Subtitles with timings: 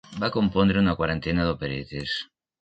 [0.21, 2.17] Va compondre una quarantena d'operetes.